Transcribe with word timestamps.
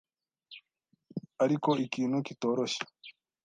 ariko 1.43 1.69
"ikintu 1.85 2.17
kitoroshe 2.27 2.81